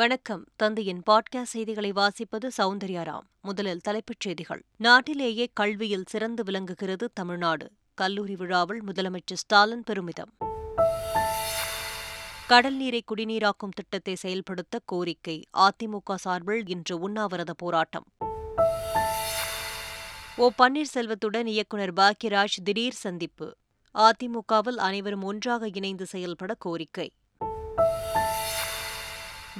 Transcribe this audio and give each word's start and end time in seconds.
வணக்கம். 0.00 0.44
தந்தையின் 0.56 1.02
பாட்காஸ்ட் 1.10 1.42
செய்திகளை 1.42 1.92
வாசிப்பது 1.92 2.48
சௌந்தர்யாராம் 2.58 3.20
முதலில் 3.40 3.80
தலைப்புச் 3.80 4.20
செய்திகள். 4.20 4.64
நாட்டிலேயே 4.76 5.50
கல்வியில் 5.52 6.04
சிறந்து 6.06 6.44
விளங்குகிறது 6.44 7.10
தமிழ்நாடு. 7.14 7.70
கல்லூரி 7.94 8.36
விழாவில் 8.36 8.82
முதலமைச்சர் 8.84 9.34
ஸ்டாலின் 9.34 9.82
பெருமிதம். 9.82 10.32
கடல் 12.46 12.76
நீரை 12.76 13.04
குடிநீராக்கும் 13.04 13.74
திட்டத்தை 13.74 14.14
செயல்படுத்த 14.14 14.80
கோரிக்கை. 14.84 15.46
அதிமுக 15.58 16.14
சார்பில் 16.14 16.66
இன்று 16.66 16.98
உண்ணாவிரத 16.98 17.52
போராட்டம். 17.52 18.04
ஓ 20.36 20.50
பன்னீர்செல்வத்துடன் 20.58 21.46
இயக்குநர் 21.46 21.92
பாக்யராஜ் 21.92 22.62
திடீர் 22.64 22.92
சந்திப்பு. 22.92 23.56
அதிமுகவில் 23.94 24.76
அனைவரும் 24.76 25.22
ஒன்றாக 25.22 25.68
இணைந்து 25.72 26.06
செயல்பட 26.06 26.54
கோரிக்கை. 26.58 27.12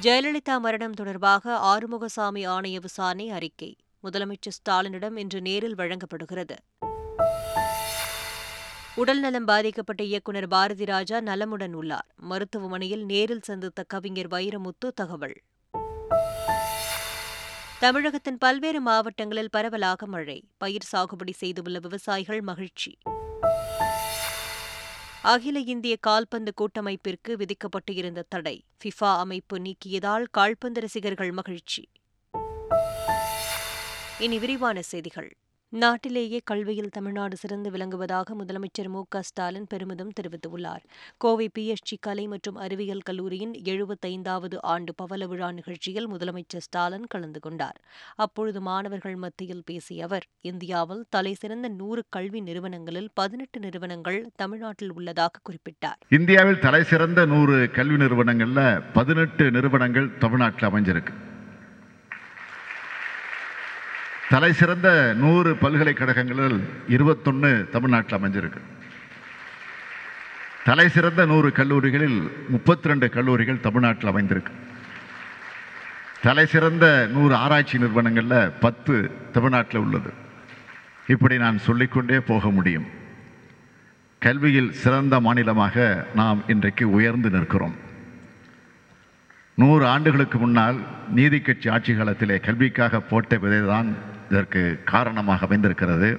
ஜெயலலிதா 0.01 0.59
மரணம் 0.59 0.91
தொடர்பாக 0.91 1.55
ஆறுமுகசாமி 1.55 2.47
ஆணைய 2.47 2.81
விசாரணை 2.81 3.29
அறிக்கை. 3.29 3.77
முதலமைச்சர் 4.03 4.57
ஸ்டாலினிடம் 4.57 5.17
இன்று 5.17 5.41
நேரில் 5.41 5.75
வழங்கப்படுகிறது. 5.75 6.55
உடல்நலம் 8.95 9.45
பாதிக்கப்பட்ட 9.45 10.03
இயக்குநர் 10.03 10.47
பாரதி 10.47 10.85
ராஜா 10.85 11.19
நலமுடன் 11.19 11.73
உள்ளார். 11.73 12.05
மருத்துவமனையில் 12.15 13.05
நேரில் 13.05 13.41
சந்தித்த 13.41 13.83
கவிஞர் 13.83 14.27
வைரமுத்து 14.27 14.87
தகவல். 14.95 15.41
தமிழகத்தின் 17.79 18.37
பல்வேறு 18.37 18.81
மாவட்டங்களில் 18.81 19.49
பரவலாக 19.49 20.05
மழை. 20.05 20.43
பயிர் 20.57 20.87
சாகுபடி 20.91 21.31
செய்துள்ள 21.31 21.79
விவசாயிகள் 21.79 22.41
மகிழ்ச்சி. 22.41 22.97
அகில 25.23 25.59
இந்திய 25.59 25.95
கால்பந்து 25.95 26.53
கூட்டமைப்பிற்கு 26.53 27.33
விதிக்கப்பட்டு 27.33 27.95
இருந்த 27.95 28.25
தடை. 28.29 28.63
ஃபிஃபா 28.83 29.17
அமைப்பு 29.17 29.59
நீக்கியதால் 29.59 30.25
கால்பந்து 30.31 30.81
ரசிகர்கள் 30.81 31.31
மகிழ்ச்சி. 31.31 31.89
இனி 34.19 34.39
விரிவான 34.39 34.81
செய்திகள். 34.81 35.37
நாட்டிலேயே 35.73 36.41
கல்வியில் 36.43 36.89
தமிழ்நாடு 36.89 37.35
சிறந்து 37.35 37.69
விளங்குவதாக 37.71 38.33
முதலமைச்சர் 38.39 38.87
மு 38.87 39.01
க 39.09 39.21
ஸ்டாலின் 39.21 39.67
பெருமிதம் 39.69 40.11
தெரிவித்துள்ளார். 40.19 40.81
கோவை 41.17 41.49
பிஎஸ்ஜி 41.59 41.97
கலை 41.99 42.27
மற்றும் 42.27 42.55
அறிவியல் 42.55 42.99
கல்லூரியின் 42.99 43.53
எழுபத்தைந்தாவது 43.63 44.57
ஆண்டு 44.61 44.95
பவள 44.95 45.27
விழா 45.27 45.51
நிகழ்ச்சியில் 45.51 46.09
முதலமைச்சர் 46.09 46.65
ஸ்டாலின் 46.67 47.07
கலந்து 47.07 47.39
கொண்டார். 47.39 47.79
அப்பொழுது 48.15 48.61
மாணவர்கள் 48.61 49.15
மத்தியில் 49.15 49.63
பேசிய 49.65 50.03
அவர் 50.03 50.27
இந்தியாவில் 50.41 51.05
தலைசிறந்த 51.09 51.67
நூறு 51.67 52.03
கல்வி 52.09 52.41
நிறுவனங்களில் 52.41 53.09
பதினெட்டு 53.13 53.59
நிறுவனங்கள் 53.59 54.31
தமிழ்நாட்டில் 54.35 54.93
உள்ளதாக 54.93 55.39
குறிப்பிட்டார். 55.49 55.99
இந்தியாவில் 56.09 56.59
தலை 56.59 56.83
சிறந்த 56.83 57.25
நூறு 57.25 57.69
கல்வி 57.71 57.97
நிறுவனங்களில் 57.97 58.81
பதினெட்டு 58.93 59.51
நிறுவனங்கள் 59.51 60.17
தமிழ்நாட்டில் 60.17 60.69
அமைஞ்சிருக்கு. 60.69 61.29
தலை 64.31 64.53
சிறந்த 64.53 65.13
நூறு 65.17 65.55
பல்கலைக்கழகங்களில் 65.55 66.59
இருபத்தொன்று 66.87 67.69
தமிழ்நாட்டில் 67.71 68.19
அமைஞ்சிருக்கு. 68.19 68.61
தலை 70.65 70.89
சிறந்த 70.89 71.25
நூறு 71.25 71.51
கல்லூரிகளில் 71.51 72.31
முப்பத்தி 72.47 72.87
ரெண்டு 72.87 73.09
கல்லூரிகள் 73.09 73.59
தமிழ்நாட்டில் 73.59 74.09
அமைந்திருக்கு. 74.09 74.53
தலை 76.21 76.45
சிறந்த 76.45 77.07
நூறு 77.11 77.35
ஆராய்ச்சி 77.35 77.77
நிறுவனங்களில் 77.77 78.51
பத்து 78.51 79.11
தமிழ்நாட்டில் 79.31 79.79
உள்ளது. 79.79 80.13
இப்படி 81.07 81.37
நான் 81.37 81.57
சொல்லிக்கொண்டே 81.57 82.19
போக 82.19 82.49
முடியும். 82.49 82.87
கல்வியில் 84.19 84.71
சிறந்த 84.71 85.19
மாநிலமாக 85.19 86.07
நாம் 86.15 86.43
இன்றைக்கு 86.47 86.91
உயர்ந்து 86.91 87.29
நிற்கிறோம். 87.29 87.75
நூறு 89.55 89.87
ஆண்டுகளுக்கு 89.87 90.37
முன்னால் 90.37 90.79
நீதி 91.09 91.39
கட்சி 91.41 91.69
ஆட்சி 91.69 91.95
காலத்திலே 91.95 92.39
கல்விக்காக 92.39 92.99
போட்ட 92.99 93.35
விதைதான் 93.35 93.91
இதற்கு 94.31 94.61
காரணமாக 94.91 95.45
அமைந்திருக்கிறது. 95.45 96.11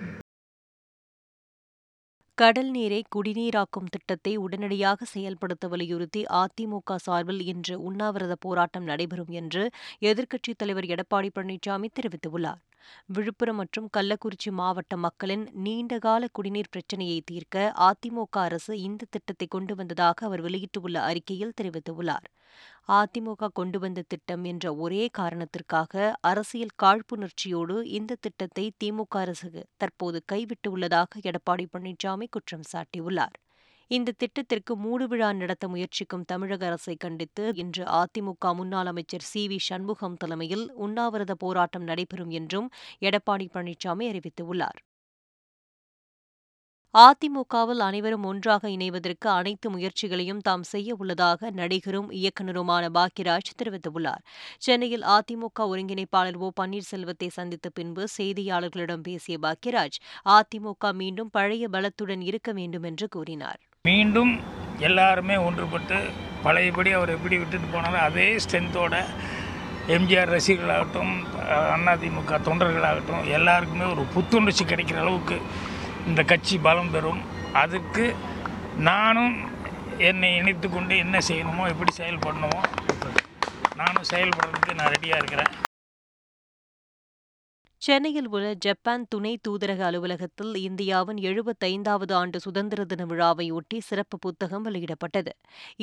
கடல் 2.38 2.70
நீரை 2.70 2.98
குடிநீராக்கும் 3.14 3.90
திட்டத்தை 3.90 4.32
உடனடியாக 4.36 5.04
செயல்படுத்த 5.04 5.68
வலியுறுத்தி 5.68 6.22
அதிமுக 6.40 6.96
சார்பில் 6.96 7.42
இன்று 7.52 7.74
உண்ணாவிரத 7.88 8.34
போராட்டம் 8.44 8.88
நடைபெறும் 8.90 9.32
என்று 9.40 9.64
எதிர்க்கட்சித் 10.10 10.60
தலைவர் 10.62 10.90
எடப்பாடி 10.94 11.30
பழனிசாமி 11.36 11.88
தெரிவித்துள்ளார். 11.98 12.60
விழுப்புரம் 13.06 13.56
மற்றும் 13.56 13.88
கள்ளக்குறிச்சி 13.96 14.50
மாவட்ட 14.50 14.96
மக்களின் 14.96 15.50
நீண்டகால 15.52 16.28
குடிநீர் 16.32 16.70
பிரச்சினையை 16.70 17.20
தீர்க்க 17.20 17.72
அதிமுக 17.80 18.38
அரசு 18.38 18.80
இந்த 18.80 19.06
திட்டத்தை 19.10 19.46
கொண்டு 19.46 19.74
வந்ததாக 19.74 20.26
அவர் 20.26 20.40
வெளியிட்டுள்ள 20.40 21.00
அறிக்கையில் 21.00 21.56
தெரிவித்துள்ளார். 21.60 22.26
அதிமுக 22.88 23.48
கொண்டு 23.52 23.78
வந்த 23.78 24.02
திட்டம் 24.02 24.44
என்ற 24.44 24.74
ஒரே 24.74 25.08
காரணத்திற்காக 25.18 26.12
அரசியல் 26.20 26.76
காழ்ப்புணர்ச்சியோடு 26.82 27.82
இந்த 27.98 28.14
திட்டத்தை 28.20 28.72
திமுக 28.84 29.16
அரசு 29.18 29.68
தற்போது 29.76 30.24
கைவிட்டுள்ளதாக 30.32 31.20
எடப்பாடி 31.22 31.66
பழனிசாமி 31.72 32.26
குற்றம் 32.30 32.68
சாட்டியுள்ளார். 32.72 33.41
இந்த 33.92 34.12
திட்டத்திற்கு 34.12 34.72
மூடுவிழா 34.76 35.28
நடத்த 35.34 35.68
முயற்சிக்கும் 35.68 36.24
தமிழக 36.24 36.66
அரசை 36.66 36.94
கண்டித்து 36.96 37.44
இன்று 37.54 37.84
அதிமுக 38.00 38.54
முன்னாள் 38.54 38.86
அமைச்சர் 38.86 39.22
சி 39.22 39.42
வி 39.48 39.58
சண்முகம் 39.60 40.16
தலைமையில் 40.16 40.64
உண்ணாவிரத 40.76 41.34
போராட்டம் 41.34 41.82
நடைபெறும் 41.82 42.30
என்றும் 42.30 42.68
எடப்பாடி 43.00 43.48
பழனிசாமி 43.54 44.06
அறிவித்துள்ளார். 44.12 44.80
அதிமுகவில் 47.00 47.82
அனைவரும் 47.86 48.24
ஒன்றாக 48.30 48.68
இணைவதற்கு 48.68 49.28
அனைத்து 49.34 49.68
முயற்சிகளையும் 49.74 50.42
தாம் 50.46 50.64
செய்ய 50.70 50.96
உள்ளதாக 50.98 51.50
நடிகரும் 51.60 52.10
இயக்குநருமான 52.18 52.84
பாக்யராஜ் 52.96 53.50
தெரிவித்துள்ளார். 53.60 54.22
சென்னையில் 54.66 55.06
அதிமுக 55.14 55.66
ஒருங்கிணைப்பாளர் 55.72 56.38
ஓ 56.46 56.50
பன்னீர்செல்வத்தை 56.60 57.28
சந்தித்த 57.38 57.70
பின்பு 57.78 58.04
செய்தியாளர்களிடம் 58.18 59.06
பேசிய 59.08 59.38
பாக்யராஜ் 59.46 59.98
அதிமுக 60.36 60.92
மீண்டும் 61.00 61.32
பழைய 61.38 61.70
பலத்துடன் 61.76 62.26
இருக்க 62.30 62.52
வேண்டும் 62.58 62.86
என்று 62.90 63.08
கூறினார். 63.08 63.60
மீண்டும் 63.84 64.34
எல்லாருமே 64.90 65.38
ஒன்றுபட்டு 65.48 65.98
பழையபடி 66.44 66.92
அவர் 66.98 67.16
எப்படி 67.16 67.36
விட்டுட்டு 67.38 67.68
போனாரோ 67.74 68.00
அதே 68.10 68.28
ஸ்ட்ரென்த்தோட 68.44 68.94
எம்ஜிஆர் 69.96 70.32
ரசிகர்களாகட்டும் 70.36 71.14
அதிமுக 71.92 72.34
தொண்டர்களாகட்டும் 72.48 73.24
எல்லாருக்குமே 73.38 73.86
ஒரு 73.94 74.02
புத்துணர்ச்சி 74.14 74.64
கிடைக்கிற 74.64 74.98
அளவுக்கு 75.04 75.38
இந்த 76.10 76.20
கட்சி 76.30 76.56
பலம் 76.66 76.92
பெறும். 76.94 77.20
அதுக்கு 77.62 78.04
நானும் 78.88 79.34
என்னை 80.08 80.30
இணைத்து 80.38 80.68
கொண்டு 80.70 80.94
என்ன 81.04 81.16
செய்யணுமோ 81.28 81.64
எப்படி 81.72 81.92
செயல்படணுமோ 82.00 82.60
நானும் 83.80 84.08
செயல்படுறதுக்கு 84.12 84.78
நான் 84.80 84.92
ரெடியாக 84.94 85.20
இருக்கிறேன். 85.20 85.52
சென்னையில் 87.84 88.28
உள்ள 88.28 88.48
ஜப்பான் 88.64 89.04
துணை 89.12 89.30
தூதரக 89.46 89.80
அலுவலகத்தில் 89.86 90.52
இந்தியாவின் 90.66 91.20
எழுபத்தைந்தாவது 91.28 92.12
ஆண்டு 92.12 92.38
சுதந்திர 92.40 92.84
தின 92.84 93.04
விழாவையொட்டி 93.04 93.78
சிறப்பு 93.78 94.16
புத்தகம் 94.18 94.64
வெளியிடப்பட்டது. 94.66 95.32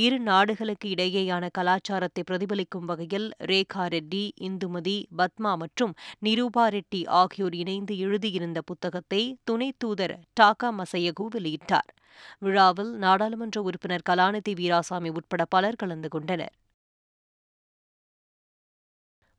இரு 0.04 0.18
நாடுகளுக்கு 0.20 0.90
இடையேயான 0.90 1.50
கலாச்சாரத்தை 1.58 2.24
பிரதிபலிக்கும் 2.30 2.88
வகையில் 2.92 3.28
ரேகா 3.52 3.88
ரெட்டி 3.96 4.24
இந்துமதி 4.50 4.96
பத்மா 5.18 5.52
மற்றும் 5.64 5.94
நிரூபா 6.28 6.66
ரெட்டி 6.78 7.02
ஆகியோர் 7.22 7.58
இணைந்து 7.64 7.98
எழுதியிருந்த 8.06 8.62
புத்தகத்தை 8.62 9.22
துணை 9.44 9.70
தூதர் 9.78 10.16
டாகா 10.42 10.72
மசையகு 10.80 11.28
வெளியிட்டார். 11.38 11.92
விழாவில் 12.40 12.94
நாடாளுமன்ற 13.06 13.60
உறுப்பினர் 13.62 14.08
கலாநிதி 14.10 14.56
வீராசாமி 14.62 15.12
உட்பட 15.20 15.44
பலர் 15.46 15.81
கலந்து 15.84 16.08
கொண்டனர். 16.08 16.56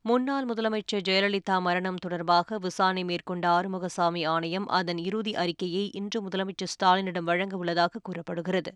முன்னாள் 0.05 0.45
முதலமைச்சர் 0.45 1.03
ஜெயலலிதா 1.07 1.61
மரணம் 1.61 1.95
தொடர்பாக 1.95 2.57
விசாரணை 2.57 3.03
மேற்கொண்ட 3.03 3.49
ஆறுமுகசாமி 3.49 4.27
ஆணையம் 4.27 4.67
அதன் 4.67 4.97
இறுதி 4.97 5.35
அறிக்கையை 5.35 5.91
இன்று 5.91 6.19
முதலமைச்சர் 6.21 6.71
ஸ்டாலினிடம் 6.73 7.23
வழங்க 7.23 7.57
உள்ளதாக 7.57 7.99
கூறப்படுகிறது. 8.03 8.71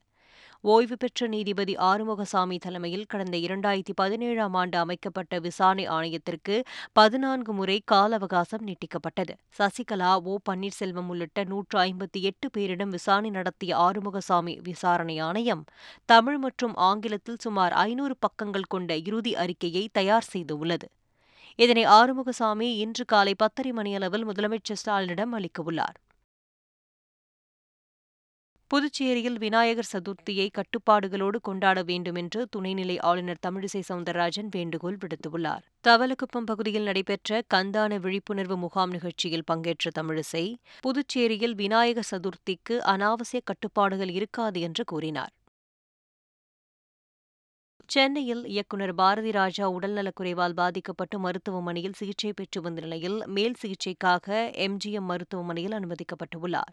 ஓய்வு 0.62 0.98
பெற்ற 0.98 1.28
நீதிபதி 1.28 1.76
ஆறுமுகசாமி 1.76 2.58
தலைமையில் 2.60 3.06
கடந்த 3.06 3.38
இரண்டாயிரத்தி 3.38 3.94
பதினேழாம் 3.96 4.54
ஆண்டு 4.54 4.78
அமைக்கப்பட்ட 4.78 5.40
விசாரணை 5.40 5.88
ஆணையத்திற்கு 5.88 6.64
பதினான்கு 6.94 7.54
முறை 7.54 7.82
கால 7.86 8.16
அவகாசம் 8.16 8.66
நீட்டிக்கப்பட்டது. 8.66 9.36
சசிகலா 9.60 10.22
ஓ. 10.24 10.38
பன்னீர்செல்வம் 10.50 11.08
உள்ளிட்ட 11.08 11.44
நூற்று 11.44 11.80
ஐம்பத்தி 11.80 12.22
எட்டு 12.22 12.50
பேரிடம் 12.58 12.88
விசாரணை 12.88 13.30
நடத்திய 13.30 13.78
ஆறுமுகசாமி 13.78 14.62
விசாரணை 14.62 15.18
ஆணையம் 15.20 15.64
தமிழ் 16.06 16.38
மற்றும் 16.38 16.76
ஆங்கிலத்தில் 16.76 17.42
சுமார் 17.42 17.72
ஐநூறு 17.72 18.18
பக்கங்கள் 18.20 18.70
கொண்ட 18.70 18.98
இறுதி 18.98 19.36
அறிக்கையை 19.36 19.90
தயார் 19.92 20.30
செய்துள்ளது. 20.34 20.88
இதனை 21.56 21.86
ஆறுமுகசாமி 21.86 22.70
இன்று 22.76 23.06
காலை 23.06 23.36
பத்தரை 23.36 23.72
மணியளவில் 23.72 24.26
முதலமைச்சர் 24.26 24.82
ஸ்டாலினிடம் 24.86 25.34
அளிக்கவுள்ளார். 25.34 25.98
புதுச்சேரியில் 28.68 29.38
விநாயகர் 29.38 29.90
சதுர்த்தியை 29.94 30.50
கட்டுப்பாடுகளோடு 30.54 31.36
கொண்டாட 31.42 31.84
வேண்டும் 31.84 32.16
என்று 32.16 32.48
துணைநிலை 32.56 33.00
ஆளுநர் 33.00 33.42
தமிழிசை 33.48 33.82
சவுந்தரராஜன் 33.90 34.50
வேண்டுகோள் 34.52 34.98
விடுத்துள்ளார். 34.98 35.64
தவலக்குப்பம் 35.84 36.46
பகுதியில் 36.46 36.84
நடைபெற்ற 36.84 37.42
கந்தான 37.54 38.00
விழிப்புணர்வு 38.00 38.58
முகாம் 38.58 38.90
நிகழ்ச்சியில் 38.90 39.44
பங்கேற்ற 39.46 39.92
தமிழிசை 40.00 40.56
புதுச்சேரியில் 40.84 41.56
விநாயகர் 41.56 42.10
சதுர்த்திக்கு 42.12 42.78
அனாவசிய 42.78 43.42
கட்டுப்பாடுகள் 43.44 44.10
இருக்காது 44.10 44.62
என்று 44.62 44.84
கூறினார். 44.84 45.34
சென்னையில் 47.88 48.46
இயக்குநர் 48.46 48.94
பாரதி 48.94 49.32
ராஜா 49.32 49.66
உடல்நலக்குறைவால் 49.72 50.54
பாதிக்கப்பட்டு 50.54 51.20
மருத்துவமனையில் 51.20 51.94
சிகிச்சை 51.94 52.34
பெற்று 52.34 52.62
வந்த 52.62 52.82
நிலையில் 52.82 53.18
மேல் 53.28 53.56
சிகிச்சைக்காக 53.62 54.28
எம்ஜிஎம் 54.66 55.08
மருத்துவமனையில் 55.10 55.72
அனுமதிக்கப்பட்டுள்ளார். 55.72 56.72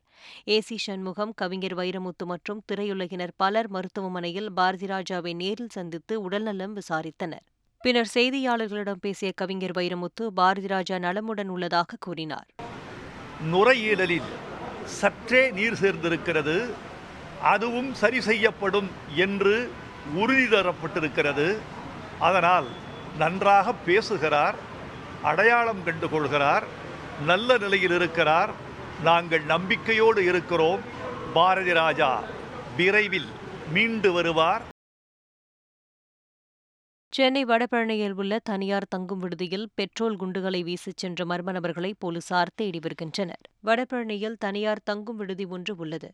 ஏ 0.49 0.61
சி 0.61 0.77
சண்முகம் 0.77 1.33
கவிஞர் 1.35 1.75
வைரமுத்து 1.75 2.25
மற்றும் 2.25 2.63
திரையுலகினர் 2.73 3.35
பலர் 3.37 3.69
மருத்துவமனையில் 3.69 4.49
பாரதி 4.53 4.87
ராஜாவை 4.87 5.35
நேரில் 5.35 5.69
சந்தித்து 5.69 6.23
உடல்நலம் 6.23 6.77
விசாரித்தனர். 6.77 7.45
பின்னர் 7.81 8.11
செய்தியாளர்களிடம் 8.15 9.01
பேசிய 9.01 9.33
கவிஞர் 9.37 9.77
வைரமுத்து 9.79 10.27
பாரதி 10.27 10.67
ராஜா 10.67 10.99
நலமுடன் 10.99 11.49
உள்ளதாக 11.49 11.97
கூறினார். 12.01 12.49
நுரையீரலில் 13.53 14.33
சற்றே 14.85 15.51
நீர் 15.51 15.81
சேர்ந்திருக்கிறது. 15.83 16.57
அதுவும் 17.43 17.95
சரி 17.95 18.21
செய்யப்படும் 18.21 18.89
என்று 19.17 19.71
உறுதி 20.15 20.45
தரப்பட்டிருக்கிறது. 20.45 21.59
அதனால் 22.19 22.67
நன்றாக 23.19 23.73
பேசுகிறார் 23.73 24.55
அடையாளம் 25.23 25.85
கண்டு 25.85 26.09
கொள்கிறார் 26.09 26.65
நல்ல 27.27 27.59
நிலையில் 27.59 27.91
இருக்கிறார். 27.91 28.51
நாங்கள் 29.03 29.43
நம்பிக்கையோடு 29.43 30.25
இருக்கிறோம். 30.25 30.81
பாரதி 31.35 31.73
ராஜா 31.73 32.23
விரைவில் 32.77 33.27
மீண்டு 33.73 34.13
வருவார். 34.13 34.63
சென்னை 37.09 37.45
வடபழனியில் 37.45 38.13
உள்ள 38.13 38.39
தனியார் 38.39 38.87
தங்கும் 38.89 39.19
விடுதியில் 39.19 39.69
பெட்ரோல் 39.75 40.17
குண்டுகளை 40.17 40.63
வீசிச் 40.63 40.97
சென்ற 40.97 41.25
மர்ம 41.25 41.51
நபர்களை 41.53 41.95
போலீசார் 41.99 42.53
தேடி 42.55 42.79
வருகின்றனர். 42.79 43.41
வடபழனியில் 43.65 44.37
தனியார் 44.39 44.81
தங்கும் 44.85 45.17
விடுதி 45.17 45.45
ஒன்று 45.45 45.77
உள்ளது. 45.77 46.13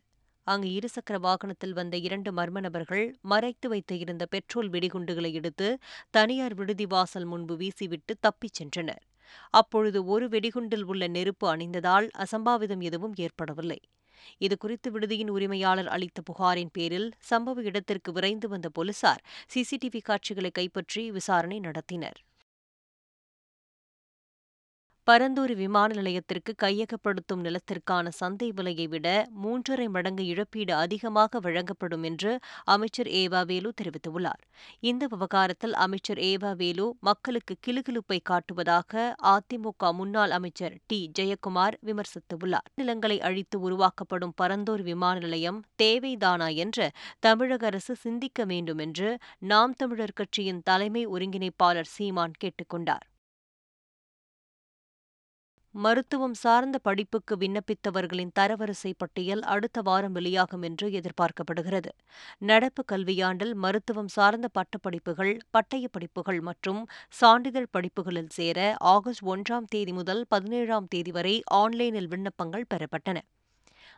அங்கு 0.51 0.69
இருசக்கர 0.77 1.15
வாகனத்தில் 1.19 1.73
வந்த 1.73 1.95
இரண்டு 1.97 2.29
மர்ம 2.31 2.59
நபர்கள் 2.59 3.05
மறைத்து 3.21 3.67
வைத்து 3.69 3.95
இருந்த 3.99 4.23
பெட்ரோல் 4.25 4.69
வெடிகுண்டுகளை 4.69 5.31
எடுத்து 5.33 5.67
தனியார் 6.09 6.53
விடுதி 6.53 6.85
வாசல் 6.85 7.25
முன்பு 7.25 7.55
வீசிவிட்டு 7.57 8.13
தப்பிச் 8.19 8.57
சென்றனர். 8.59 9.03
அப்பொழுது 9.53 9.99
ஒரு 10.05 10.27
வெடிகுண்டில் 10.29 10.85
உள்ள 10.85 11.03
நெருப்பு 11.07 11.47
அணிந்ததால் 11.55 12.07
அசம்பாவிதம் 12.17 12.83
எதுவும் 12.89 13.15
ஏற்படவில்லை. 13.17 13.79
இதுகுறித்து 14.41 14.89
விடுதியின் 14.91 15.33
உரிமையாளர் 15.35 15.87
அளித்த 15.87 16.21
புகாரின் 16.21 16.73
பேரில் 16.73 17.09
சம்பவ 17.29 17.63
இடத்திற்கு 17.63 18.11
விரைந்து 18.11 18.47
வந்த 18.47 18.69
போலீசார் 18.69 19.23
சிசிடிவி 19.53 20.01
காட்சிகளை 20.01 20.51
கைப்பற்றி 20.51 21.03
விசாரணை 21.11 21.59
நடத்தினர். 21.59 22.19
பரந்தூர் 25.09 25.51
விமான 25.55 25.93
நிலையத்திற்கு 25.93 26.55
கையகப்படுத்தும் 26.61 27.41
நிலத்திற்கான 27.41 28.07
சந்தை 28.09 28.51
விலையை 28.51 28.87
விட 28.87 29.07
மூன்றரை 29.43 29.89
மடங்கு 29.89 30.25
இழப்பீடு 30.25 30.73
அதிகமாக 30.73 31.39
வழங்கப்படும் 31.39 32.03
என்று 32.03 32.39
அமைச்சர் 32.63 33.07
ஏவா 33.07 33.45
வேலு 33.45 33.73
தெரிவித்துள்ளார். 33.81 34.41
இந்த 34.79 35.07
விவகாரத்தில் 35.07 35.73
அமைச்சர் 35.73 36.17
ஏவா 36.17 36.55
வேலு 36.55 36.95
மக்களுக்கு 36.99 37.55
கிலுகிலுப்பை 37.67 38.19
காட்டுவதாக 38.29 39.15
அதிமுக 39.23 39.93
முன்னாள் 39.93 40.31
அமைச்சர் 40.31 40.77
டி. 40.87 41.11
ஜெயக்குமார் 41.19 41.77
விமர்சித்துள்ளார். 41.85 42.67
நிலங்களை 42.75 43.21
அழித்து 43.21 43.59
உருவாக்கப்படும் 43.59 44.33
பரந்தூர் 44.41 44.81
விமான 44.81 45.19
நிலையம் 45.19 45.63
தேவைதானா 45.83 46.55
என்று 46.55 46.91
தமிழக 47.19 47.65
அரசு 47.65 47.95
சிந்திக்க 47.95 48.45
வேண்டும் 48.45 48.77
என்று 48.77 49.17
நாம் 49.39 49.73
தமிழர் 49.73 50.13
கட்சியின் 50.13 50.61
தலைமை 50.63 51.07
ஒருங்கிணைப்பாளர் 51.07 51.93
சீமான் 51.97 52.31
கேட்டுக் 52.37 52.69
கொண்டார் 52.69 53.08
மருத்துவம் 55.75 56.33
சார்ந்த 56.33 56.77
படிப்புக்கு 56.77 57.33
விண்ணப்பித்தவர்களின் 57.37 58.31
தரவரிசை 58.39 58.91
பட்டியல் 58.97 59.41
அடுத்த 59.53 59.81
வாரம் 59.81 60.11
வெளியாகும் 60.11 60.61
என்று 60.61 60.87
எதிர்பார்க்கப்படுகிறது. 60.89 61.91
நடப்பு 62.39 62.83
கல்வியாண்டில் 62.91 63.53
மருத்துவம் 63.55 64.07
சார்ந்த 64.07 64.49
பட்டப்படிப்புகள் 64.59 65.33
பட்டய 65.57 65.85
படிப்புகள் 65.91 66.41
மற்றும் 66.41 66.81
சான்றிதழ் 67.09 67.71
படிப்புகளில் 67.71 68.29
சேர 68.29 68.75
ஆகஸ்ட் 68.95 69.25
ஒன்றாம் 69.25 69.69
தேதி 69.69 69.93
முதல் 69.93 70.25
பதினேழாம் 70.27 70.87
தேதி 70.87 71.11
வரை 71.11 71.35
ஆன்லைனில் 71.61 72.07
விண்ணப்பங்கள் 72.07 72.69
பெறப்பட்டன. 72.73 73.19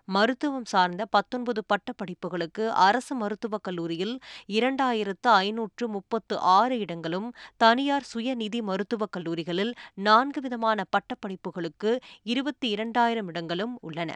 மருத்துவம் 0.07 0.65
சார்ந்த 0.65 1.05
பத்தொன்பது 1.05 1.61
பட்டப்படிப்புகளுக்கு 1.63 2.63
அரசு 2.85 3.15
மருத்துவக் 3.15 3.63
கல்லூரியில் 3.63 4.15
இரண்டாயிரத்து 4.49 5.29
ஐநூற்று 5.39 5.87
முப்பத்து 5.87 6.35
ஆறு 6.55 6.79
இடங்களும் 6.79 7.29
தனியார் 7.57 8.09
சுயநிதி 8.13 8.61
மருத்துவக் 8.61 9.11
கல்லூரிகளில் 9.11 9.73
நான்கு 9.99 10.41
விதமான 10.41 10.85
பட்டப்படிப்புகளுக்கு 10.95 11.93
இருபத்தி 12.25 12.69
இரண்டாயிரம் 12.69 13.27
இடங்களும் 13.27 13.75
உள்ளன. 13.81 14.11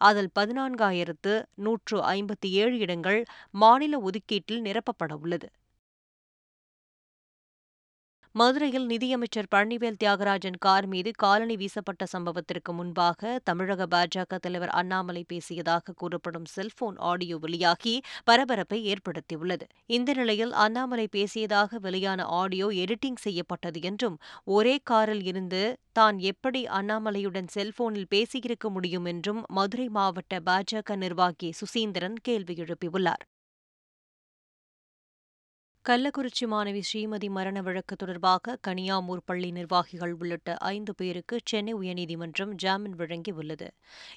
அதில் 0.00 0.30
பதினான்காயிரத்து 0.34 1.32
நூற்று 1.56 1.98
ஐம்பத்தி 2.12 2.48
ஏழு 2.54 2.78
இடங்கள் 2.78 3.20
மாநில 3.54 4.00
ஒதுக்கீட்டில் 4.00 4.64
நிரப்பப்பட 4.64 5.12
உள்ளது 5.16 5.48
மதுரையில் 8.34 8.86
நிதியமைச்சர் 8.86 9.48
பழனிவேல் 9.54 9.98
தியாகராஜன் 10.00 10.56
கார் 10.58 10.86
மீது 10.86 11.10
காலணி 11.16 11.56
வீசப்பட்ட 11.56 12.04
சம்பவத்திற்கு 12.12 12.72
முன்பாக 12.72 13.40
தமிழக 13.44 13.86
பாஜக 13.86 14.38
தலைவர் 14.38 14.68
அண்ணாமலை 14.68 15.22
பேசியதாக 15.32 15.94
கூறப்படும் 15.94 16.44
செல்போன் 16.44 16.96
ஆடியோ 16.96 17.36
வெளியாகி 17.36 17.94
பரபரப்பை 18.24 18.78
ஏற்படுத்தியுள்ளது. 18.92 19.66
இந்த 19.86 20.12
நிலையில் 20.12 20.52
அண்ணாமலை 20.52 21.06
பேசியதாக 21.12 21.80
வெளியான 21.80 22.24
ஆடியோ 22.24 22.68
எடிட்டிங் 22.68 23.20
செய்யப்பட்டது 23.20 23.80
என்றும் 23.80 24.16
ஒரே 24.44 24.74
காரில் 24.82 25.24
இருந்து 25.24 25.62
தான் 25.92 26.18
எப்படி 26.18 26.62
அண்ணாமலையுடன் 26.66 27.52
செல்போனில் 27.52 28.10
பேசியிருக்க 28.14 28.68
முடியும் 28.70 29.04
என்றும் 29.04 29.42
மதுரை 29.50 29.88
மாவட்ட 29.88 30.40
பாஜக 30.40 30.96
நிர்வாகி 30.96 31.50
சுசீந்திரன் 31.52 32.18
கேள்வி 32.22 32.56
எழுப்பியுள்ளார். 32.56 33.24
கள்ளக்குறிச்சி 35.84 36.44
மாணவி 36.50 36.80
ஸ்ரீமதி 36.88 37.28
மரண 37.36 37.60
வழக்கு 37.60 37.94
தொடர்பாக 37.96 38.52
கனியாமூர் 38.66 39.22
பள்ளி 39.24 39.48
நிர்வாகிகள் 39.50 40.12
உள்ளிட்ட 40.18 40.54
ஐந்து 40.70 40.92
பேருக்கு 40.94 41.36
சென்னை 41.50 41.72
உயர்நீதிமன்றம் 41.74 42.52
ஜாமீன் 42.64 42.94
வழங்கியுள்ளது 43.00 43.68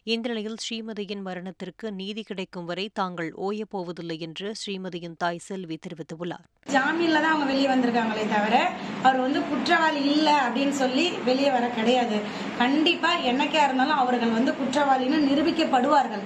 இந்த 0.03 0.29
நிலையில் 0.29 0.59
ஸ்ரீமதியின் 0.65 1.23
மரணத்திற்கு 1.27 1.91
நீதி 1.91 2.23
கிடைக்கும் 2.23 2.65
வரை 2.65 2.85
தாங்கள் 2.93 3.31
ஓயப்போவதில்லை 3.47 4.19
என்று 4.27 4.47
ஸ்ரீமதியின் 4.61 5.17
தாய் 5.17 5.43
செல்வி 5.47 5.79
தெரிவித்துள்ளார். 5.87 6.45
ஜாமீன்ல 6.75 7.19
தான் 7.21 7.33
அவங்க 7.33 7.49
வெளியே 7.51 7.69
வந்திருக்காங்களே 7.73 8.25
தவிர 8.35 8.55
அவர் 9.01 9.21
வந்து 9.25 9.41
குற்றவாளி 9.51 10.03
இல்லை 10.15 10.37
அப்படின்னு 10.45 10.75
சொல்லி 10.83 11.05
வெளியே 11.29 11.51
வர 11.51 11.67
கிடையாது. 11.79 12.19
கண்டிப்பா 12.57 13.13
என்னக்கா 13.31 13.63
இருந்தாலும் 13.67 14.01
அவர்கள் 14.03 14.37
வந்து 14.39 14.53
குற்றவாளின்னு 14.61 15.27
நிரூபிக்கப்படுவார்கள். 15.29 16.25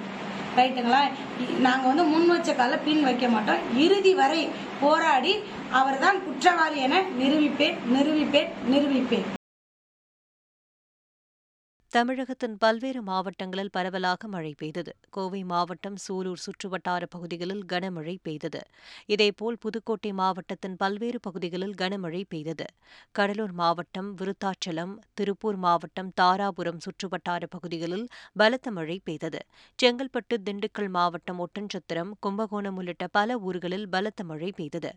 ரைட்டுங்களா? 0.61 1.01
நாங்கள் 1.65 1.89
வந்து 1.91 2.06
முன் 2.13 2.29
வச்ச 2.33 2.56
கால 2.61 2.77
பின் 2.88 3.03
வைக்க 3.07 3.27
மாட்டோம். 3.35 3.65
இறுதி 3.85 4.13
வரை 4.21 4.41
போராடி 4.83 5.33
அவர்தான் 5.81 6.23
குற்றவாளி 6.27 6.79
என 6.88 7.03
நிரூபிப்பேன் 7.21 7.77
நிரூபிப்பேன் 7.95 8.50
நிரூபிப்பேன். 8.73 9.28
தமிழகத்தின் 11.91 12.57
பல்வேறு 12.57 13.01
மாவட்டங்களில் 13.01 13.71
பரவலாக 13.71 14.27
மழை 14.27 14.51
பெய்தது. 14.57 14.91
கோவை 15.09 15.43
மாவட்டம் 15.43 15.95
சூலூர் 15.95 16.41
சுற்றுவட்டார 16.45 17.03
பகுதிகளில் 17.09 17.63
கனமழை 17.65 18.15
பெய்தது. 18.21 18.61
இதேபோல் 19.05 19.57
புதுக்கோட்டை 19.57 20.11
மாவட்டத்தின் 20.13 20.75
பல்வேறு 20.75 21.19
பகுதிகளில் 21.19 21.73
கனமழை 21.81 22.21
பெய்தது. 22.29 22.67
கடலூர் 23.11 23.51
மாவட்டம் 23.51 24.11
விருத்தாச்சலம் 24.15 24.93
திருப்பூர் 25.13 25.55
மாவட்டம் 25.55 26.13
தாராபுரம் 26.21 26.83
சுற்றுவட்டார 26.85 27.43
பகுதிகளில் 27.49 28.07
பலத்த 28.33 28.71
மழை 28.71 28.99
பெய்தது. 29.03 29.41
செங்கல்பட்டு 29.79 30.37
திண்டுக்கல் 30.43 30.89
மாவட்டம் 30.89 31.39
ஒட்டன்சத்திரம் 31.39 32.13
கும்பகோணம் 32.19 32.75
உள்ளிட்ட 32.75 33.07
பல 33.07 33.39
ஊர்களில் 33.39 33.89
பலத்த 33.89 34.23
மழை 34.23 34.51
பெய்தது. 34.51 34.93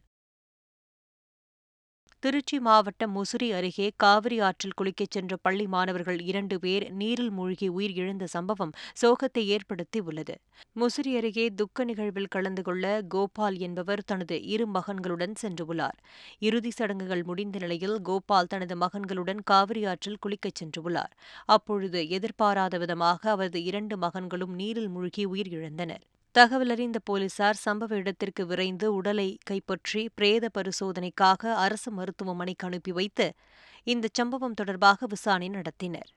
திருச்சி 2.23 2.57
மாவட்டம் 2.61 3.12
முசிறி 3.14 3.47
அருகே 3.52 3.87
காவிரி 3.97 4.37
ஆற்றில் 4.41 4.75
குளிக்கச் 4.81 5.14
சென்ற 5.14 5.37
பள்ளி 5.37 5.64
மாணவர்கள் 5.67 6.21
இரண்டு 6.23 6.57
பேர் 6.59 6.85
நீரில் 6.93 7.31
மூழ்கி 7.31 7.69
உயிரிழந்த 7.69 8.26
சம்பவம் 8.26 8.73
சோகத்தை 9.02 9.43
ஏற்படுத்தி 9.47 10.00
உள்ளது. 10.00 10.35
முசிறி 10.76 11.12
அருகே 11.17 11.47
துக்க 11.55 11.85
நிகழ்வில் 11.85 12.31
கலந்து 12.31 12.62
கொள்ள 12.62 12.85
கோபால் 13.09 13.59
என்பவர் 13.59 14.05
தனது 14.05 14.38
இரு 14.47 14.67
மகன்களுடன் 14.69 15.35
சென்றுள்ளார் 15.43 15.99
இறுதி 16.43 16.71
சடங்குகள் 16.71 17.25
முடிந்த 17.25 17.59
நிலையில் 17.59 17.99
கோபால் 18.02 18.52
தனது 18.55 18.76
மகன்களுடன் 18.76 19.43
காவிரி 19.45 19.85
ஆற்றில் 19.87 20.23
குளிக்கச் 20.26 20.59
சென்றுள்ளார் 20.61 21.12
அப்பொழுது 21.49 22.02
எதிர்பாராத 22.11 22.79
விதமாக 22.79 23.31
அவரது 23.31 23.62
இரண்டு 23.64 23.97
மகன்களும் 23.99 24.57
நீரில் 24.57 24.91
மூழ்கி 24.91 25.26
உயிரிழந்தனர் 25.26 26.05
தகவலறிந்த 26.35 26.99
போலீசார் 27.05 27.59
சம்பவ 27.65 27.97
இடத்திற்கு 27.97 28.43
விரைந்து 28.47 28.87
உடலை 28.95 29.27
கைப்பற்றி 29.45 30.03
பிரேத 30.15 30.51
பரிசோதனைக்காக 30.59 31.53
அரசு 31.65 31.91
மருத்துவமனைக்கு 31.93 32.67
அனுப்பி 32.67 32.93
வைத்து 32.93 33.27
இந்த 33.87 34.09
சம்பவம் 34.12 34.55
தொடர்பாக 34.55 35.07
விசாரணை 35.07 35.49
நடத்தினர். 35.51 36.11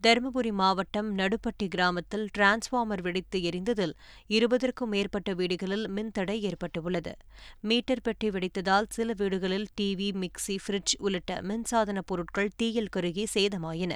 தருமபுரி 0.00 0.52
மாவட்டம் 0.52 1.10
நடுப்பட்டி 1.18 1.66
கிராமத்தில் 1.68 2.26
டிரான்ஸ்பார்மர் 2.38 3.02
வெடித்து 3.02 3.38
எரிந்ததில் 3.42 3.94
இருபதற்கும் 4.26 4.92
மேற்பட்ட 4.94 5.30
வீடுகளில் 5.34 5.86
மின்தடை 5.88 6.40
ஏற்பட்டுள்ளது. 6.40 7.14
மீட்டர் 7.60 8.00
பெட்டி 8.00 8.30
வெடித்ததால் 8.30 8.92
சில 8.96 9.12
வீடுகளில் 9.12 9.66
டிவி 9.80 10.10
மிக்சி 10.22 10.56
ஃபிரிட்ஜ் 10.64 10.96
உள்ளிட்ட 10.98 11.40
மின்சாதன 11.42 12.00
பொருட்கள் 12.06 12.54
தீயில் 12.56 12.92
கருகி 12.96 13.26
சேதமாயின. 13.34 13.94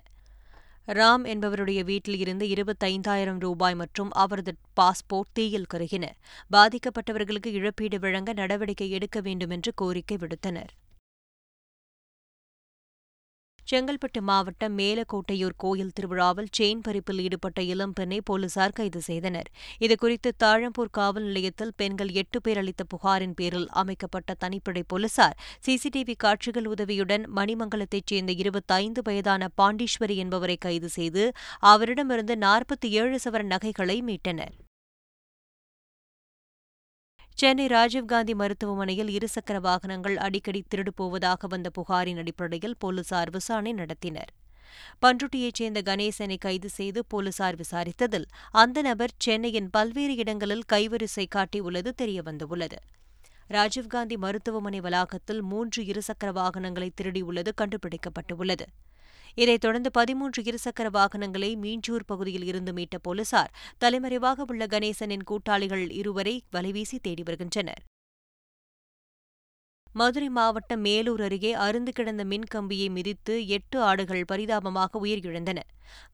ராம் 0.93 1.25
என்பவருடைய 1.25 1.81
வீட்டில் 1.85 2.19
இருந்து 2.19 2.45
இருபத்தைந்தாயிரம் 2.49 3.39
ரூபாய் 3.39 3.75
மற்றும் 3.75 4.11
அவரது 4.11 4.53
பாஸ்போர்ட் 4.81 5.33
தீயில் 5.33 5.71
கருகின. 5.75 6.05
பாதிக்கப்பட்டவர்களுக்கு 6.53 7.51
இழப்பீடு 7.53 7.99
வழங்க 7.99 8.33
நடவடிக்கை 8.33 8.91
எடுக்க 8.91 9.21
வேண்டும் 9.21 9.51
என்று 9.51 9.73
கோரிக்கை 9.75 10.17
விடுத்தனர். 10.17 10.73
செங்கல்பட்டு 13.71 14.21
மாவட்டம் 14.21 14.79
மேலக்கோட்டையூர் 14.79 15.55
கோயில் 15.57 15.93
திருவிழாவில் 15.93 16.49
செயின் 16.59 16.81
பறிப்பில் 16.83 17.19
ஈடுபட்ட 17.19 17.63
இளம்பெண்ணை 17.63 18.21
போலீசார் 18.25 18.73
கைது 18.73 19.01
செய்தனர். 19.01 19.49
இதுகுறித்து 19.79 20.31
தாழம்பூர் 20.45 20.91
காவல் 20.91 21.23
நிலையத்தில் 21.23 21.73
பெண்கள் 21.77 22.11
எட்டு 22.13 22.41
பேர் 22.41 22.57
அளித்த 22.57 22.85
புகாரின் 22.85 23.35
பேரில் 23.35 23.69
அமைக்கப்பட்ட 23.69 24.35
தனிப்படை 24.45 24.83
போலீசார் 24.87 25.37
சிசிடிவி 25.67 26.17
காட்சிகள் 26.17 26.67
உதவியுடன் 26.67 27.27
மணிமங்கலத்தைச் 27.37 28.07
சேர்ந்த 28.07 28.33
இருபத்தைந்து 28.33 29.03
வயதான 29.03 29.49
பாண்டீஸ்வரி 29.63 30.17
என்பவரை 30.17 30.57
கைது 30.57 30.89
செய்து 30.89 31.33
அவரிடமிருந்து 31.59 32.37
நாற்பத்தி 32.37 32.91
ஏழு 33.03 33.19
சவரன் 33.25 33.55
நகைகளை 33.55 33.99
மீட்டனர். 34.03 34.57
சென்னை 37.39 37.67
ராஜீவ்காந்தி 37.67 38.35
மருத்துவமனையில் 38.35 39.11
இருசக்கர 39.17 39.59
வாகனங்கள் 39.61 40.17
அடிக்கடி 40.17 40.61
திருடு 40.71 40.91
போவதாக 40.95 41.47
வந்த 41.47 41.69
புகாரின் 41.71 42.19
அடிப்படையில் 42.19 42.77
போலீசார் 42.79 43.31
விசாரணை 43.31 43.73
நடத்தினர். 43.75 44.31
பன்ருட்டியைச் 45.03 45.59
சேர்ந்த 45.61 45.81
கணேசனை 45.83 46.37
கைது 46.39 46.69
செய்து 46.69 47.05
போலீசார் 47.05 47.57
விசாரித்ததில் 47.57 48.27
அந்த 48.53 48.83
நபர் 48.83 49.15
சென்னையின் 49.19 49.71
பல்வேறு 49.71 50.15
இடங்களில் 50.15 50.67
கைவரிசை 50.73 51.27
காட்டியுள்ளது 51.37 51.93
தெரியவந்துள்ளது. 52.03 52.79
ராஜீவ்காந்தி 53.51 54.17
மருத்துவமனை 54.17 54.81
வளாகத்தில் 54.81 55.43
மூன்று 55.43 55.83
இருசக்கர 55.83 56.33
வாகனங்களை 56.33 56.91
திருடியுள்ளது 57.01 57.53
கண்டுபிடிக்கப்பட்டுள்ளது. 57.63 58.67
இதைத் 59.35 59.61
தொடர்ந்து 59.61 59.91
பதிமூன்று 59.91 60.43
இருசக்கர 60.43 60.91
வாகனங்களை 60.91 61.57
மீஞ்சூர் 61.57 62.07
பகுதியில் 62.07 62.45
இருந்து 62.45 62.73
மீட்ட 62.73 62.97
போலீசார் 63.03 63.53
தலைமறைவாக 63.79 64.45
உள்ள 64.47 64.67
கணேசனின் 64.67 65.25
கூட்டாளிகள் 65.25 65.91
இருவரை 65.91 66.43
வலைவீசி 66.53 66.99
தேடி 67.03 67.23
வருகின்றனர். 67.23 67.83
மதுரை 69.93 70.29
மாவட்டம் 70.29 70.85
மேலூர் 70.85 71.23
அருகே 71.23 71.53
அருந்து 71.55 71.93
கிடந்த 71.93 72.25
மின்கம்பியை 72.25 72.91
மிதித்து 72.91 73.47
எட்டு 73.47 73.83
ஆடுகள் 73.83 74.25
பரிதாபமாக 74.25 75.07
உயிரிழந்தன. 75.07 75.59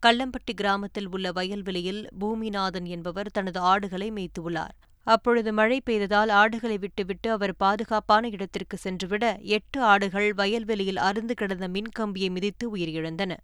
கள்ளம்பட்டி 0.07 0.55
கிராமத்தில் 0.55 1.09
உள்ள 1.11 1.33
வயல்வெளியில் 1.33 2.09
பூமிநாதன் 2.21 2.85
என்பவர் 2.85 3.31
தனது 3.33 3.61
ஆடுகளை 3.61 4.11
மேய்த்துள்ளார் 4.11 4.77
அப்பொழுது 5.07 5.53
மழை 5.53 5.83
பெய்ததால் 5.87 6.29
ஆடுகளை 6.29 6.79
விட்டுவிட்டு 6.79 7.31
அவர் 7.31 7.57
பாதுகாப்பான 7.57 8.29
இடத்திற்கு 8.29 8.77
சென்றுவிட 8.77 9.37
எட்டு 9.41 9.83
ஆடுகள் 9.83 10.35
வயல்வெளியில் 10.35 10.97
அருந்து 10.97 11.35
கிடந்த 11.35 11.69
மின்கம்பியை 11.69 12.31
மிதித்து 12.31 12.77
உயிரிழந்தன. 12.77 13.37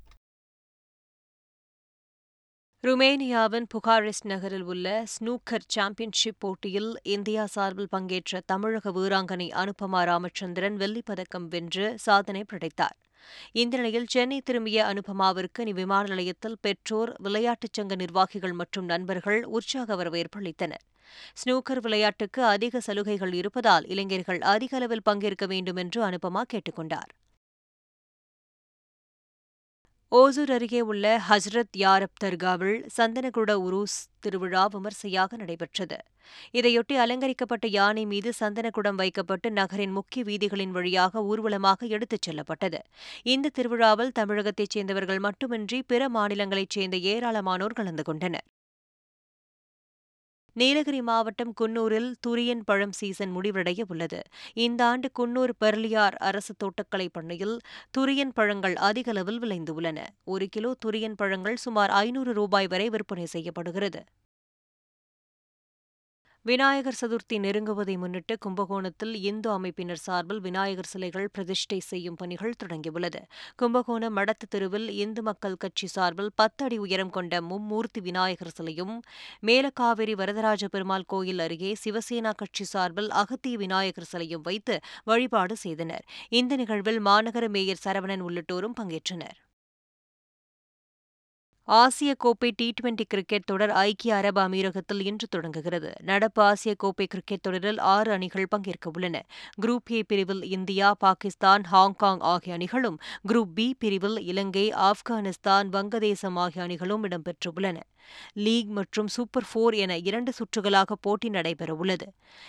ருமேனியாவின் 2.85 3.66
புகாரெஸ்ட் 3.75 4.25
நகரில் 4.25 4.62
உள்ள 4.62 5.04
ஸ்னூக்கர் 5.04 5.66
சாம்பியன்ஷிப் 5.66 6.38
போட்டியில் 6.38 6.99
இந்தியா 7.02 7.47
சார்பில் 7.47 7.88
பங்கேற்ற 7.88 8.40
தமிழக 8.47 8.90
வீராங்கனை 8.90 9.49
அனுபமா 9.52 10.04
ராமச்சந்திரன் 10.04 10.75
வெள்ளிப் 10.75 11.07
பதக்கம் 11.07 11.49
வென்று 11.49 11.99
சாதனை 11.99 12.45
படைத்தார். 12.45 12.97
இந்த 13.52 13.76
நிலையில் 13.76 14.07
சென்னை 14.07 14.40
திரும்பிய 14.40 14.85
அனுபமாவிற்கு 14.85 15.73
விமான 15.73 16.09
நிலையத்தில் 16.09 16.59
பெற்றோர் 16.61 17.14
விளையாட்டுச் 17.19 17.73
சங்க 17.73 17.95
நிர்வாகிகள் 17.95 18.52
மற்றும் 18.52 18.85
நண்பர்கள் 18.85 19.45
உற்சாக 19.45 19.97
வரவேற்பு 19.97 20.40
அளித்தனர். 20.40 20.85
ஸ்னூக்கர் 21.35 21.80
விளையாட்டுக்கு 21.80 22.44
அதிக 22.44 22.80
சலுகைகள் 22.80 23.32
இருப்பதால் 23.32 23.87
இளைஞர்கள் 23.87 24.40
அதிக 24.40 24.76
அளவில் 24.76 25.02
பங்கேற்க 25.02 25.47
வேண்டும் 25.47 25.76
என்று 25.76 26.02
அனுபமா 26.09 26.42
கேட்டுக்கொண்டார். 26.52 27.11
ஓசூர் 30.12 30.50
அருகே 30.50 30.80
உள்ள 30.80 31.23
ஹஸ்ரத் 31.28 31.76
யாரப் 31.76 32.18
தர்காவில் 32.25 32.80
சந்தனகுட 32.97 33.52
உருஸ் 33.52 33.97
திருவிழா 34.21 34.66
விமர்சையாக 34.66 35.37
நடைபெற்றது. 35.37 35.99
இதையொட்டி 36.52 36.94
அலங்கரிக்கப்பட்ட 36.94 37.66
யானை 37.66 38.06
மீது 38.06 38.32
சந்தனகுடம் 38.40 38.94
வைக்கப்பட்டு 38.94 39.50
நகரின் 39.50 39.90
முக்கிய 39.90 40.25
வீதிகளின் 40.25 40.71
வழியாக 40.71 41.23
ஊர்வலமாக 41.23 41.87
எடுத்துச் 41.87 42.23
செல்லப்பட்டது. 42.23 42.80
இந்த 43.23 43.49
திருவிழாவில் 43.49 44.16
தமிழகத்தைச் 44.18 44.71
சேர்ந்தவர்கள் 44.71 45.18
மட்டுமின்றி 45.18 45.82
பிற 45.82 46.09
மாநிலங்களைச் 46.09 46.71
சேர்ந்த 46.71 46.97
ஏராளமானோர் 46.97 47.78
கலந்து 47.80 48.02
கொண்டனர். 48.02 48.47
நீலகிரி 50.56 50.99
மாவட்டம் 51.00 51.52
குன்னூரில் 51.61 52.09
துரியன் 52.26 52.62
பழம் 52.64 52.92
சீசன் 52.92 53.30
முடிவடைய 53.37 53.80
உள்ளது. 53.88 54.21
இந்த 54.64 54.80
ஆண்டு 54.85 55.09
குன்னூர் 55.18 55.52
பெர்லியார் 55.64 56.16
அரசு 56.28 56.54
தோட்டக்கலை 56.64 57.06
பண்ணையில் 57.12 57.54
துரியன் 57.99 58.35
பழங்கள் 58.35 58.76
அதிக 58.88 59.11
அளவில் 59.11 59.40
விளைந்துள்ளன 59.44 59.99
ஒரு 60.25 60.49
கிலோ 60.49 60.73
துரியன் 60.85 61.18
பழங்கள் 61.23 61.56
சுமார் 61.56 61.94
ஐநூறு 62.04 62.32
ரூபாய் 62.32 62.66
வரை 62.66 62.88
விற்பனை 62.88 63.26
செய்யப்படுகிறது. 63.26 64.02
விநாயகர் 66.44 66.96
சதுர்த்தி 67.00 67.37
நெருங்குவதை 67.38 67.94
முன்னிட்டு 67.96 68.34
கும்பகோணத்தில் 68.38 69.12
இந்து 69.22 69.49
அமைப்பினர் 69.50 70.00
சார்பில் 70.06 70.40
விநாயகர் 70.40 70.88
சிலைகள் 70.92 71.28
பிரதிஷ்டை 71.32 71.78
செய்யும் 71.80 72.14
பணிகள் 72.14 72.56
தொடங்கியுள்ளது. 72.62 73.20
கும்பகோணம் 73.56 74.16
மடத்து 74.16 74.46
தெருவில் 74.49 74.88
இந்து 74.88 75.22
மக்கள் 75.22 75.54
கட்சி 75.56 75.87
சார்பில் 75.87 76.30
பத்து 76.34 76.64
அடி 76.64 76.78
உயரம் 76.78 77.11
கொண்ட 77.11 77.40
மும்மூர்த்தி 77.42 78.02
விநாயகர் 78.02 78.52
சிலையும் 78.54 79.00
மேலக்காவிரி 79.46 80.14
வரதராஜ 80.14 80.64
பெருமாள் 80.68 81.06
கோயில் 81.06 81.38
அருகே 81.38 81.72
சிவசேனா 81.84 82.34
கட்சி 82.34 82.64
சார்பில் 82.64 83.11
அகத்திய 83.11 83.56
விநாயகர் 83.56 84.11
சிலையும் 84.12 84.42
வைத்து 84.42 84.80
வழிபாடு 85.04 85.56
செய்தனர். 85.56 86.04
இந்த 86.28 86.56
நிகழ்வில் 86.56 87.00
மாநகர 87.00 87.49
மேயர் 87.49 87.84
சரவணன் 87.84 88.26
உள்ளிட்டோரும் 88.28 88.78
பங்கேற்றனர். 88.80 89.38
ஆசிய 91.69 92.14
கோப்பை 92.14 92.50
டி 92.57 92.73
டுவெண்டி 92.78 93.04
கிரிக்கெட் 93.09 93.45
தொடர் 93.45 93.71
ஐக்கிய 93.71 94.14
அரபு 94.14 94.40
அமீரகத்தில் 94.40 95.00
இன்று 95.00 95.26
தொடங்குகிறது. 95.28 95.92
நடப்பு 96.02 96.42
ஆசிய 96.42 96.75
கோப்பை 96.75 97.07
கிரிக்கெட் 97.07 97.40
தொடரில் 97.40 97.78
ஆறு 97.78 98.12
அணிகள் 98.12 98.47
பங்கேற்க 98.49 98.90
உள்ளன. 98.92 99.23
குரூப் 99.62 99.92
ஏ 99.92 100.02
பிரிவில் 100.02 100.42
இந்தியா 100.42 100.95
பாகிஸ்தான் 100.99 101.64
ஹாங்காங் 101.64 102.19
ஆகிய 102.19 102.54
அணிகளும் 102.54 102.99
குரூப் 103.28 103.54
பி 103.54 103.75
பிரிவில் 103.78 104.19
இலங்கை 104.19 104.66
ஆப்கானிஸ்தான் 104.88 105.71
வங்கதேசம் 105.73 106.35
ஆகிய 106.35 106.64
அணிகளும் 106.64 107.04
இடம்பெற்றுள்ளன 107.04 107.78
லீக் 108.35 108.69
மற்றும் 108.69 109.09
சூப்பர் 109.09 109.49
போர் 109.52 109.75
என 109.75 109.99
இரண்டு 109.99 110.33
சுற்றுகளாக 110.33 110.92
போட்டி 111.00 111.28
நடைபெறவுள்ளது 111.31 112.07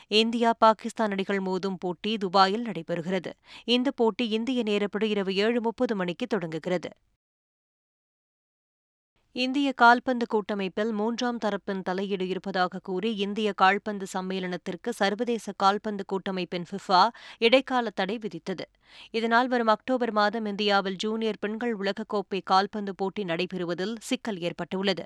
இந்தியா 0.07 0.53
பாகிஸ்தான் 0.57 1.11
அணிகள் 1.11 1.41
மோதும் 1.41 1.79
போட்டி 1.79 2.17
துபாயில் 2.17 2.65
நடைபெறுகிறது. 2.65 3.31
இந்த 3.65 3.91
போட்டி 3.91 4.29
இந்திய 4.29 4.63
நேரப்படி 4.63 5.03
இரவு 5.03 5.35
ஏழு 5.35 5.61
முப்பது 5.61 5.95
மணிக்கு 5.95 6.27
தொடங்குகிறது. 6.27 6.89
இந்திய 9.35 9.73
கால்பந்து 9.73 10.25
கூட்டமைப்பில் 10.27 10.91
மூன்றாம் 10.91 11.37
தரப்பின் 11.45 11.81
தலையீடு 11.81 12.27
இருப்பதாக 12.27 12.79
கூறி 12.83 13.15
இந்திய 13.15 13.53
கால்பந்து 13.53 14.05
சம்மேளனத்திற்கு 14.13 14.89
சர்வதேச 14.89 15.53
கால்பந்து 15.57 16.03
கூட்டமைப்பின் 16.05 16.65
ஃபிஃபா 16.69 17.07
இடைக்கால 17.37 17.89
தடை 17.89 18.17
விதித்தது. 18.17 18.65
இதனால் 19.11 19.47
வரும் 19.47 19.67
அக்டோபர் 19.67 20.11
மாதம் 20.11 20.45
இந்தியாவில் 20.45 20.95
ஜூனியர் 20.95 21.39
பெண்கள் 21.39 21.77
உலகக்கோப்பை 21.77 22.41
கால்பந்து 22.43 22.95
போட்டி 22.95 23.23
நடைபெறுவதில் 23.23 23.95
சிக்கல் 24.01 24.39
ஏற்பட்டுள்ளது. 24.39 25.03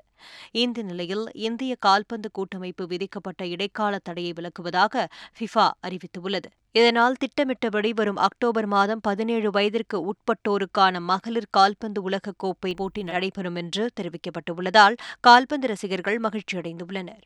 இந்த 0.50 0.82
நிலையில் 0.82 1.26
இந்திய 1.32 1.74
கால்பந்து 1.80 2.30
கூட்டமைப்பு 2.30 2.86
விதிக்கப்பட்ட 2.86 3.46
இடைக்கால 3.46 3.98
தடையை 4.02 4.32
விலக்குவதாக 4.32 5.06
ஃபிஃபா 5.38 5.70
அறிவித்துள்ளது. 5.86 6.50
இதனால் 6.78 7.18
திட்டமிட்டபடி 7.18 7.90
வரும் 7.92 8.20
அக்டோபர் 8.26 8.66
மாதம் 8.66 9.00
பதினேழு 9.00 9.50
வயதிற்கு 9.50 9.98
உட்பட்டோருக்கான 10.10 11.00
மகளிர் 11.10 11.54
கால்பந்து 11.56 12.00
உலகக்கோப்பை 12.10 12.72
போட்டி 12.76 13.02
நடைபெறும் 13.02 13.54
என்று 13.54 13.84
தெரிவிக்கப்பட்டுள்ளதால் 14.00 14.96
கால்பந்து 15.20 15.66
ரசிகர்கள் 15.66 16.18
மகிழ்ச்சியடைந்துள்ளனர். 16.20 17.24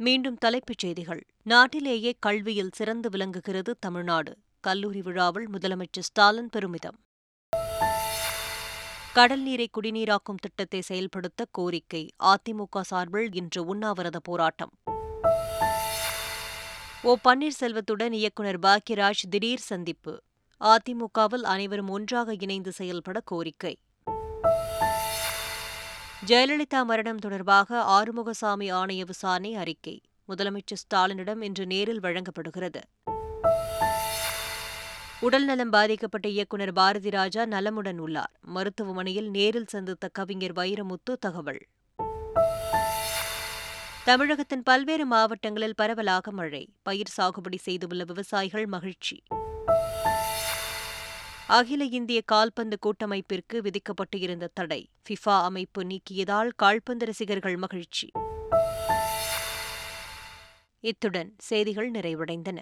மீண்டும் 0.00 0.38
தலைப்புச் 0.38 0.78
செய்திகள். 0.78 1.22
நாட்டிலேயே 1.42 2.12
கல்வியில் 2.20 2.74
சிறந்து 2.74 3.10
விளங்குகிறது 3.10 3.72
தமிழ்நாடு. 3.80 4.32
கல்லூரி 4.60 5.02
விழாவில் 5.02 5.48
முதலமைச்சர் 5.50 6.06
ஸ்டாலின் 6.08 6.48
பெருமிதம். 6.48 6.98
கடல் 9.12 9.42
நீரை 9.42 9.66
குடிநீராக்கும் 9.74 10.42
திட்டத்தை 10.44 10.80
செயல்படுத்த 10.80 11.46
கோரிக்கை. 11.50 12.02
அதிமுக 12.24 12.80
சார்பில் 12.80 13.32
இன்று 13.32 13.60
உண்ணாவிரத 13.64 14.20
போராட்டம். 14.20 14.72
ஓ 17.04 17.16
பன்னீர்செல்வத்துடன் 17.24 18.12
இயக்குநர் 18.12 18.58
பாக்யராஜ் 18.58 19.26
திடீர் 19.30 19.58
சந்திப்பு. 19.58 20.22
அதிமுகவில் 20.60 21.42
அனைவரும் 21.42 21.88
ஒன்றாக 21.88 22.34
இணைந்து 22.38 22.72
செயல்பட 22.72 23.20
கோரிக்கை. 23.24 23.78
ஜெயலலிதா 26.26 26.84
மரணம் 26.84 27.16
தொடர்பாக 27.16 27.80
ஆறுமுகசாமி 27.88 28.72
ஆணைய 28.72 29.04
விசாரணை 29.06 29.54
அறிக்கை. 29.54 30.00
முதலமைச்சர் 30.28 30.80
ஸ்டாலினிடம் 30.84 31.42
இன்று 31.42 31.66
நேரில் 31.66 32.00
வழங்கப்படுகிறது. 32.00 32.80
உடல்நலம் 35.20 35.70
பாதிக்கப்பட்ட 35.70 36.28
இயக்குநர் 36.28 36.72
பாரதி 36.72 37.10
ராஜா 37.10 37.46
நலமுடன் 37.46 37.98
உள்ளார். 37.98 38.32
மருத்துவமனையில் 38.40 39.30
நேரில் 39.30 39.66
சந்தித்த 39.66 40.08
கவிஞர் 40.12 40.52
வைரமுத்து 40.52 41.16
தகவல். 41.20 41.66
தமிழகத்தின் 44.04 44.62
பல்வேறு 44.62 45.06
மாவட்டங்களில் 45.06 45.74
பரவலாக 45.74 46.30
மழை. 46.30 46.74
பயிர் 46.82 47.12
சாகுபடி 47.16 47.56
செய்துள்ள 47.56 48.04
விவசாயிகள் 48.04 48.66
மகிழ்ச்சி. 48.66 49.22
அகில 51.46 51.84
இந்திய 51.84 52.22
கால்பந்து 52.24 52.78
கூட்டமைப்பிற்கு 52.78 53.58
விதிக்கப்பட்டு 53.58 54.20
இருந்த 54.20 54.50
தடை. 54.54 54.90
ஃபிஃபா 55.08 55.42
அமைப்பு 55.42 55.84
நீக்கியதால் 55.84 56.50
கால்பந்து 56.56 57.06
ரசிகர்கள் 57.06 57.56
மகிழ்ச்சி. 57.56 58.10
இத்துடன் 60.80 61.34
செய்திகள் 61.38 61.90
நிறைவடைந்தன. 61.90 62.58